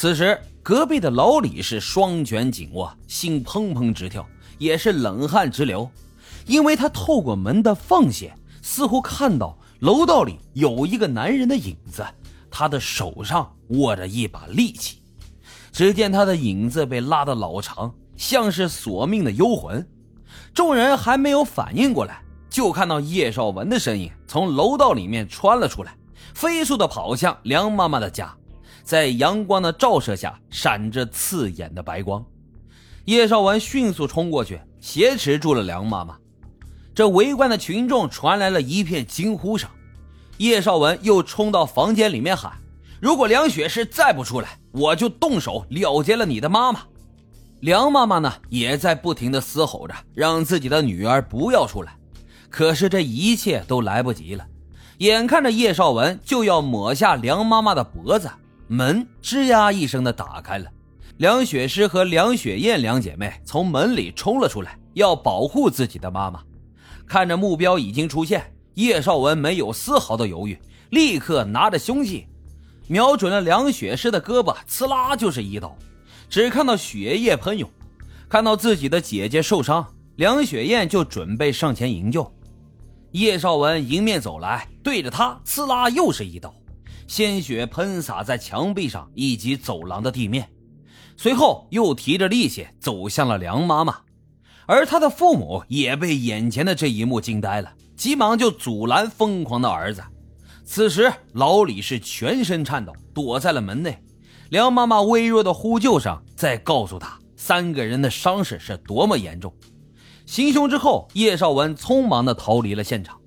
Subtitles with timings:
[0.00, 4.24] 此时，隔壁的老李是双拳紧握，心砰砰直跳，
[4.56, 5.90] 也是冷汗直流，
[6.46, 8.30] 因为他透过门的缝隙，
[8.62, 12.06] 似乎看到楼道里有一个男人的影子，
[12.48, 15.02] 他的手上握着一把利器。
[15.72, 19.84] 只见他的影子被拉得老长，像是索命的幽魂。
[20.54, 25.96] 众人还没有反应过来，就看到叶少文的身影从楼道里面穿了出来，
[26.34, 28.32] 飞速的跑向梁妈妈的家。
[28.88, 32.24] 在阳光的照射下，闪着刺眼的白光。
[33.04, 36.16] 叶少文迅速冲过去，挟持住了梁妈妈。
[36.94, 39.68] 这围观的群众传来了一片惊呼声。
[40.38, 42.54] 叶少文又冲到房间里面喊
[42.98, 46.80] ：“如果梁雪是再不出来，我就动手了结了你的妈妈。”
[47.60, 51.94] 梁妈妈呢，也在不停的嘶吼着，让自己的女儿不要出来。
[52.48, 54.46] 可是这一切都来不及了，
[54.96, 58.30] 眼看着叶少文就要抹下梁妈妈的脖子。
[58.68, 60.70] 门吱呀一声的打开了，
[61.16, 66.40] 梁雪诗和梁雪燕两姐妹从门里冲了出来，要保护自己的妈妈。
[67.06, 70.58] 看着目标已经出现，叶少文没有丝毫的犹豫，
[70.90, 72.26] 立刻拿着凶器，
[72.88, 75.74] 瞄准了梁雪诗的胳膊，呲啦就是一刀。
[76.28, 77.70] 只看到血液喷涌，
[78.28, 82.30] 看到自己的姐姐受伤，梁雪燕就准备上前营救。
[83.12, 86.54] 叶少文迎面走来，对着他呲啦又是一刀。
[87.08, 90.48] 鲜血喷洒在墙壁上以及走廊的地面，
[91.16, 93.96] 随后又提着利器走向了梁妈妈，
[94.66, 100.02] 而她的父母也被眼前的这一幕惊呆了，急忙就阻拦疯狂的儿子。
[100.64, 103.98] 此时，老李是全身颤抖，躲在了门内。
[104.50, 109.52] 梁妈妈微弱的呼救声在告诉他，三个人的伤势是多么严重。
[110.26, 113.17] 行凶之后，叶少文匆忙地逃离了现场。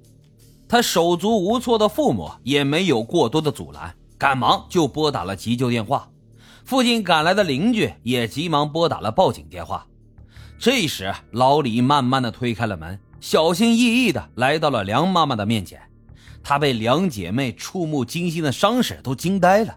[0.71, 6.09] 他手足无措的父母也没有过多的阻拦，赶忙就拨打了急救电话。
[6.63, 9.85] 附近赶来的邻居也急忙拨打了报警电话。
[10.57, 15.77] 这时，老李慢慢的推开了门，小心翼翼的来到了梁妈妈的面前。
[16.41, 19.75] 他被两姐妹触目惊心的伤势都惊呆了。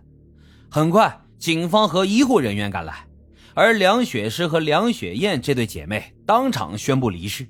[0.70, 3.04] 很快，警方和医护人员赶来，
[3.54, 7.48] 而梁雪诗和梁雪燕这对姐妹当场宣布离世。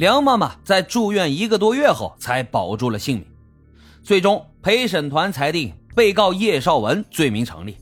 [0.00, 3.26] 梁妈妈在住院一个多月后才保住了性命。
[4.02, 7.76] 最终，陪审团裁定被告叶绍文罪名成立，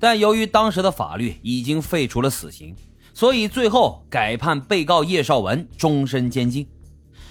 [0.00, 2.74] 但由于当时的法律已经废除了死刑，
[3.12, 6.66] 所以最后改判被告叶绍文终身监禁。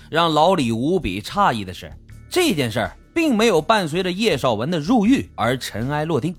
[0.07, 1.91] 让老李无比诧异的是，
[2.29, 6.35] 这件事儿并没有伴随着叶绍文的入狱而尘埃落定，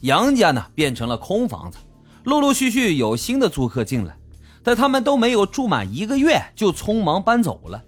[0.00, 1.76] 杨家呢变成了空房子，
[2.24, 4.16] 陆陆续续有新的租客进来。
[4.66, 7.80] 但他们都没有住满一个月，就匆忙搬走了。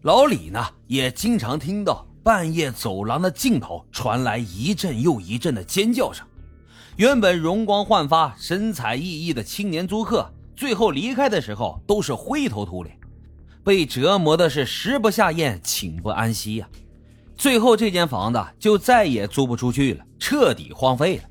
[0.00, 6.26] 老李呢，也经常听到半夜走廊的尽头传来一阵又一阵的尖叫声。
[6.96, 12.98] 原本容光焕发、神采奕奕的青年租客，最后离开的时候都是灰头土脸，
[13.62, 16.66] 被折磨的是食不下咽、寝不安息呀。
[17.36, 21.24] 最后这间房子就再也租不出去了，彻底荒废了。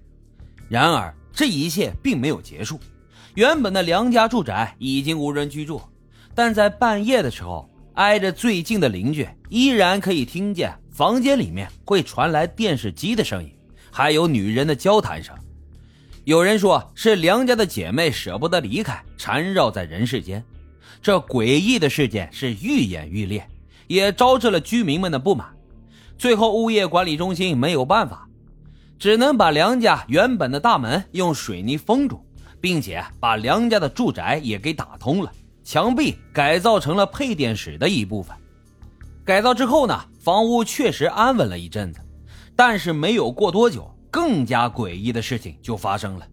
[0.68, 2.79] 然而这一切并没有结束。
[3.35, 5.81] 原本的梁家住宅已经无人居住，
[6.34, 13.51] 但在半夜的时候，挨着最近的邻居依然可以听见房间里面会传来电视机的声音，
[13.91, 15.35] 还有女人的交谈声。
[16.25, 20.44] 有人说是梁家的姐妹舍不得离开，缠绕在人世间。
[21.01, 23.47] 这诡异的事件是愈演愈烈，
[23.88, 25.47] 也招致了居民们的不满。
[26.17, 28.28] 最后，物业管理中心没有办法，
[28.97, 32.22] 只能把梁家原本的大门用水泥封住。
[32.62, 35.31] 并且把梁家的住宅也给打通了，
[35.64, 38.36] 墙壁改造成了配电室的一部分。
[39.24, 42.00] 改造之后呢，房屋确实安稳了一阵子，
[42.56, 46.28] 但是没有过多久，更加诡异的事情就发生了。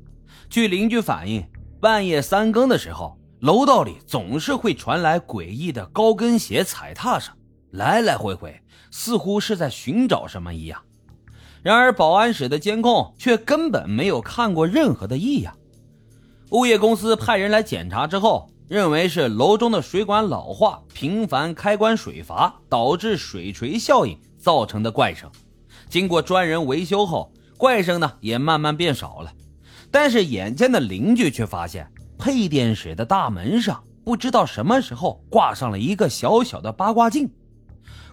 [0.48, 1.46] 据邻居反映，
[1.80, 7.34] 半夜三更的时候，楼道里总是会传来诡异的高跟鞋踩踏声，
[7.72, 8.58] 来来回回，
[8.90, 10.80] 似乎是在寻找什么一样。
[11.62, 15.54] 然而，保安室的监控却根本没有看过任何的异样。
[16.50, 25.28] 物业公司派人来检查之后，认为是楼中的水管老化、频繁开关水阀导致水锤效应造成的怪声。
[25.88, 29.32] 经过专人维修后，怪声呢也慢慢变少了。
[29.90, 37.28] 但是眼尖的邻居却发现，配电室的大门上不知道什么时候挂上了一个小小的八卦镜。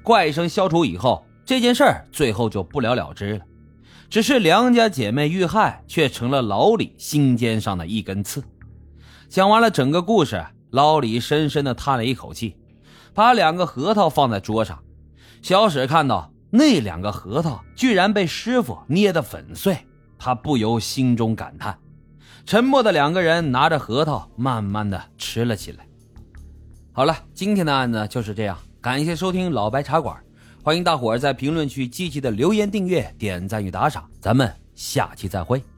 [0.02, 3.46] 怪声消除以后，这件事儿最后就不了了之了。
[4.14, 8.44] 只是梁家姐妹遇害，却成了老李心尖上的一根刺。
[9.28, 12.56] 讲完了整个故事，老李深深的叹了一口气，
[13.16, 14.78] 把两个核桃放在桌上。
[15.42, 19.80] 小史看到那两个核桃居然被师傅捏得粉碎，
[20.20, 21.76] 他不由心中感叹。
[22.46, 25.88] 沉默的两个人拿着核桃，慢慢的吃了起来。
[26.92, 28.56] 好了，今天的案子就是这样。
[28.80, 30.16] 感谢收听老白茶馆，
[30.64, 34.10] 欢迎大伙儿在评论区积极的留言、订阅、点赞与打赏。
[34.22, 35.73] 咱们下期再会。